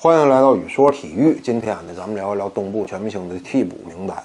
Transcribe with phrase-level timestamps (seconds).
[0.00, 1.40] 欢迎来到宇说体育。
[1.42, 4.16] 今天呢，咱们聊一聊东部全明星的替补名单。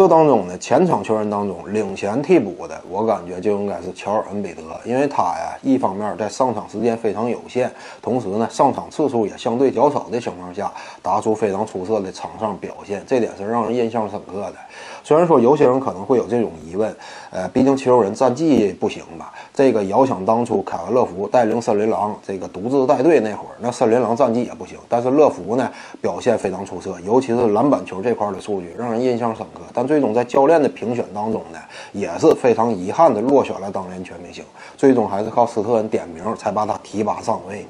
[0.00, 7.70] 这当中呢，前场球员当中领衔替补的，我感觉就应该是乔尔恩比德，因为他呀，一方面在上场时间非常有限，
[8.00, 14.54] 同时呢，上场次数也相对较少的情况下，打出非常出色的场上表现，这点是让人印象深刻的。
[15.02, 16.96] 虽然说有些人可能会有这种疑问，
[17.30, 19.30] 呃，毕竟球人战绩不行吧？
[19.52, 25.70] 这个遥想当初，凯文乐福带领森林狼这个独自带队那会儿，那森林狼战绩也不行，但是乐福呢
[26.00, 29.60] 表现非常出色，尤其是篮板球这块的数据让人印象深刻。
[29.74, 31.58] 但最终在教练的评选当中呢，
[31.90, 34.44] 也是非常遗憾的落选了当年全明星，
[34.76, 37.66] 最终还是靠斯特恩点名才把他提拔上位。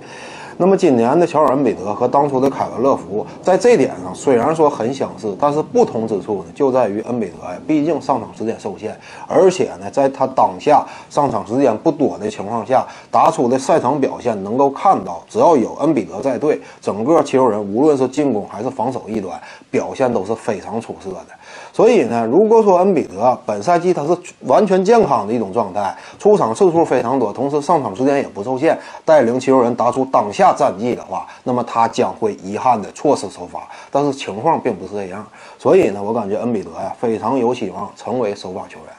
[0.59, 8.95] 那么今年的乔尔恩比德和当初的凯文乐福在这点上虽然说很相似，但是不同之处呢就在于恩比德呀，毕竟上场时间受限，
[9.27, 19.41] 而且呢在他当下上场时间不多的情况下，打出的赛场表现能够看到，只要有恩比德在队，整个球人无论是进攻还是防守一端
[19.71, 21.29] 表现都是非常出色的。
[21.73, 33.61] 所以呢，如果说恩比德本赛季他是完全健康的一种状态，出场次数非常多，同时上场时间也不受限，带领球人打出当下战绩的话，那么他将会遗憾的错失首发。
[33.91, 35.25] 但是情况并不是这样，
[35.59, 38.93] 所以呢，我感觉恩比德呀非常有希望成为首发球员。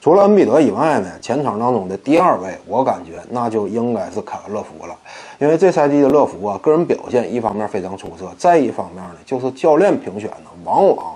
[0.00, 4.94] 除了恩比德以外呢，前场当中的第二位，我感觉那就应该是凯文乐福了，
[5.38, 11.14] 因为这赛季的乐福啊，个人表现一方面非常出色，再一方面呢，就是教练评选呢，往往。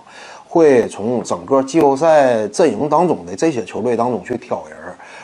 [0.50, 4.76] 会从整个季后赛阵营当中的这些球队当中去挑人，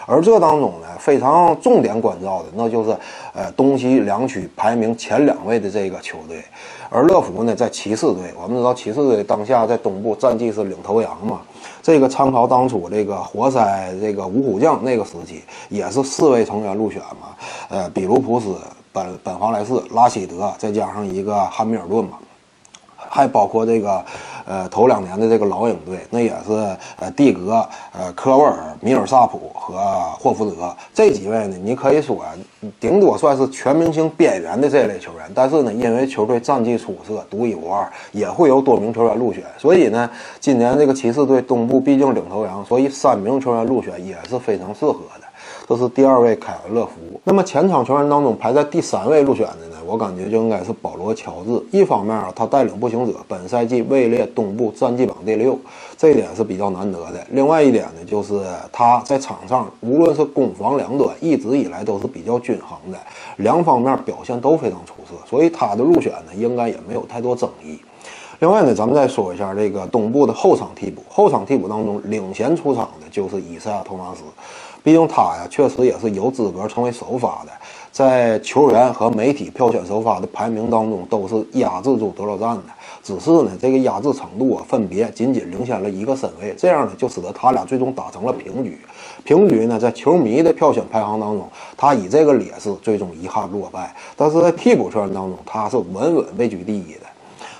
[0.06, 2.96] 而这当中呢，非常重点关照的，那就是
[3.34, 6.44] 呃东西两区排名前两位的这个球队。
[6.88, 11.40] 而乐福呢，在骑士队，我们知道骑士队当下在东部战绩是领头羊嘛。
[11.82, 17.34] 这个参考当初这个活塞这个五虎将那个时期，也是四位成员入选嘛。
[17.68, 18.54] 呃，比卢普斯、
[18.92, 22.18] 本本华莱士、拉希德，再加上一个汉密尔顿嘛。
[23.08, 24.04] 还包括这个，
[24.46, 26.52] 呃，头两年的这个老鹰队，那也是
[27.00, 29.76] 呃蒂格、呃科沃尔、米尔萨普和
[30.20, 31.56] 霍福德这几位呢。
[31.62, 32.24] 你可以说，
[32.78, 35.28] 顶多算是全明星边缘的这类球员。
[35.34, 39.42] 但是呢，因为球队战绩出色、独一无二，也会有多名球员入选。
[39.58, 40.08] 所以呢，
[40.38, 45.26] 今年这个骑士队东部毕竟领头羊，所以三名球员入选也是非常适合的。
[45.68, 46.92] 这是第二位凯文乐福。
[47.24, 49.76] 那么前场球员当中排在第三位入选的呢？
[49.84, 51.60] 我感觉就应该是保罗乔治。
[51.72, 55.58] 一方面啊，他带领步行者本赛季位列东部战绩榜第六，
[55.96, 57.26] 这一点是比较难得的。
[57.30, 58.40] 另外一点呢，就是
[58.70, 62.98] 他在场上无论是攻防两端，一直以来都是比较均衡的，
[63.38, 67.80] 两方面表现都非常出色，所以他的入选呢，应该也没有太多争议。
[68.38, 71.02] 另外呢，咱们再说一下这个东部的后场替补。
[71.08, 74.22] 后场替补当中领衔出场的就是伊赛亚·托马斯。
[74.86, 77.50] 毕竟他呀，确实也是有资格成为首发的，
[77.90, 82.62] 在球员和媒体票选首发的排名当中，都是压制住德罗赞的。
[83.02, 88.78] 只是呢，这个压制程度啊，分别仅仅领先了一个身位，这样呢，就使得他俩最终打成了平局。
[89.24, 93.92] 平局呢，在球迷的票选排行当中，他以这个劣势最终遗憾落败。
[94.14, 97.06] 但是在替补球员当中，他是稳稳位居第一的。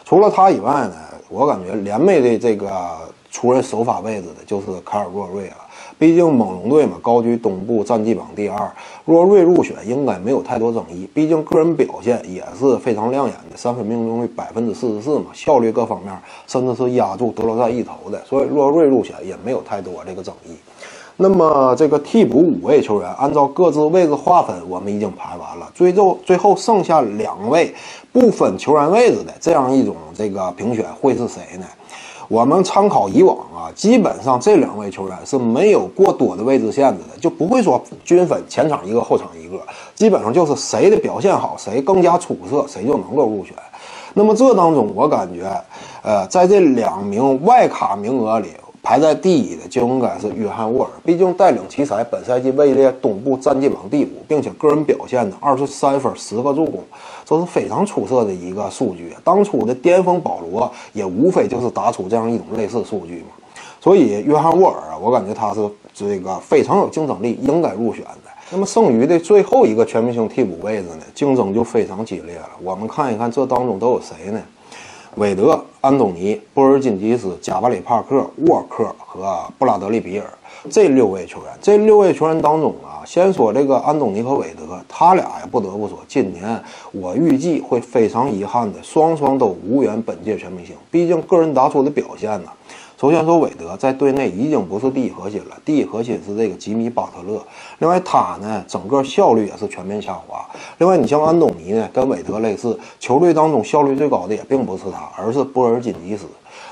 [0.05, 0.95] 除了他以外呢，
[1.29, 2.71] 我感觉联袂的这个
[3.33, 5.57] 出任首发位置的就是凯尔沃瑞了。
[5.99, 8.71] 毕竟猛龙队嘛，高居东部战绩榜第二，
[9.07, 11.09] 若瑞入选应该没有太多争议。
[11.15, 16.15] 毕竟个人表现也是非常亮眼的，三分命中率百分之四十四嘛，效率各方面
[16.47, 20.51] 甚至是压住德罗赞一头的，所以若瑞入选也没有太多这个争议。
[21.19, 27.75] 那么这个替补五位球员，按照各自位置划分，我们已经排完了，最后最后剩下两位
[28.13, 31.65] 不分球员位置的这样一种这个评选会是谁呢？
[32.29, 39.61] 我们参考以往啊，基本上这两位球员是没有过多的位置限制的，就不会说均分前场一个后场一个，
[39.95, 43.55] 基本上就是谁的表现好，谁更加出色，谁就能够入选。
[44.15, 45.45] 那么这当中，我感觉，
[46.03, 48.49] 呃，在这两名外卡名额里。
[48.87, 56.81] 排在第一的就应该是约翰沃尔，毕竟带领奇才本赛季位列东部战绩榜第五，并且个人表现呢二十三分十个助攻，
[57.25, 59.13] 这是非常出色的一个数据。
[59.25, 63.31] 当初的巅峰保罗也无非就是打出这样一种类似数据嘛。
[63.81, 68.31] 所以约翰沃尔啊，我感觉他是这个非常有竞争力，应该入选的。
[68.53, 72.51] 那么剩余的最后一个全明星替补位置呢，竞争就非常激烈了。
[72.63, 74.41] 我们看一看这当中都有谁呢？
[75.17, 80.27] 韦德、安东尼、波尔津吉斯、加巴里·帕克、沃克和布拉德利·比尔
[80.71, 90.77] 这六位球员，这六位球员当中啊，先说这个安东尼和韦德，他俩呀，不得不说，今年我预计会非常遗憾的，双双都无缘本届全明星。
[90.91, 92.51] 毕竟个人打出的表现呢，
[92.99, 97.39] 首先说韦德在队内已经不是第一核心了，第一核心是这个吉米巴特勒。
[97.79, 100.43] 另外他呢，整个效率也是全面下滑。
[100.79, 106.25] 另外你像安东尼呢，跟韦德类似，球队当中效率最高的也并不是他，而是波尔津吉斯。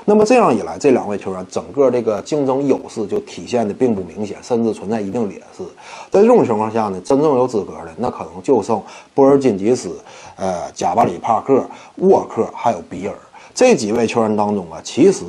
[0.03, 5.63] 那么这样一来，这两位球员整个这个竞争优势就体现的并不明显，甚至存在一定劣势。
[6.09, 8.81] 在这种情况下呢，真正有资格的那可能就剩
[9.13, 9.95] 波尔津吉斯、
[10.37, 11.63] 呃贾巴里帕克、
[11.97, 13.13] 沃克还有比尔
[13.55, 14.79] 这几位球员当中啊。
[14.83, 15.23] 其实，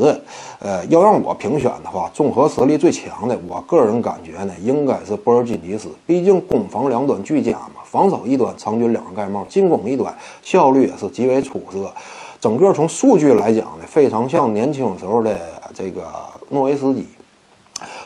[0.58, 5.88] 呃，要让我评选的话，综合实力最强的，我个人感觉呢，应该是波尔津吉斯。
[6.04, 11.90] 毕竟攻防两端俱佳嘛，防守一端场均两个盖帽，进攻一端效率也是极为出色。
[12.38, 15.38] 整个从数据来讲呢，非常像年轻时候的
[15.72, 16.04] 这个
[16.50, 17.06] 诺维斯基，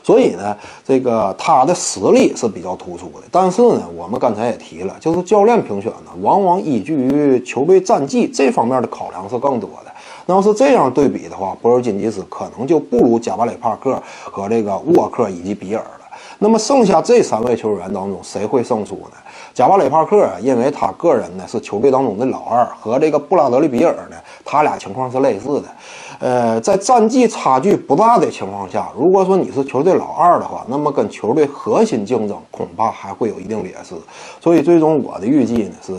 [0.02, 3.26] 所以呢，这个他的实力是比较突出的。
[3.30, 9.90] 但是呢，我们刚才也提了，就是教练评选呢，往往依据于球队战绩这方面的考量是更多的。
[10.26, 15.84] 那要是这样对比的话，博尔金吉斯可能就不如贾巴里帕克和这个沃克以及比尔。
[16.42, 19.16] 那么剩下这三位球员当中，谁会胜出呢？
[19.52, 25.64] 贾巴雷帕克啊，因为他个人呢是球队当中的老二，和这个布拉德利比尔呢，他俩情况是类似的。
[26.18, 33.94] 呃，在战绩差距不大的情况下，如果说你是球队老二的话，那么跟球队核心竞争恐怕还会有一定劣势。
[34.40, 35.92] 所以最终我的预计呢是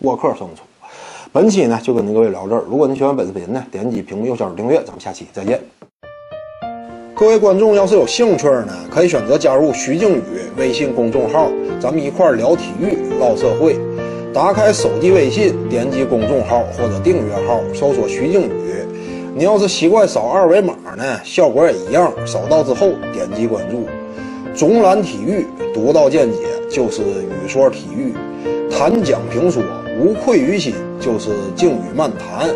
[0.00, 0.62] 沃克胜出。
[1.32, 2.62] 本期呢就跟您各位聊这儿。
[2.68, 5.77] 如果您喜欢本视频呢，点击屏幕右下角订阅，咱们下期再见。
[7.18, 10.22] 各位观众要是有兴趣呢，可以选择加入徐静宇
[10.56, 11.50] 微信公众号，
[11.80, 13.76] 咱们一块聊体育、唠社会。
[14.32, 18.52] 打开手机微信，点击公众号或者订阅号，搜索徐静宇。
[19.34, 22.12] 你要是习惯扫二维码呢，效果也一样。
[22.24, 23.88] 扫到之后点击关注。
[24.54, 25.44] 总览体育，
[25.74, 26.38] 独到见解
[26.70, 28.14] 就是语说体育，
[28.70, 29.60] 谈讲评说
[30.00, 32.48] 无愧于心就是静语漫谈。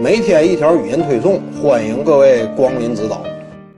[0.00, 3.22] 每天一条语音推送，欢迎各位光临指导。